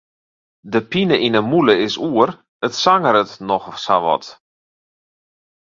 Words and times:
De 0.71 0.79
pine 0.89 1.15
yn 1.27 1.37
'e 1.39 1.43
mûle 1.49 1.75
is 1.87 1.95
oer, 2.07 2.29
it 2.65 2.73
sangeret 2.83 3.31
noch 3.47 3.67
sa 3.83 3.95
wat. 4.03 4.27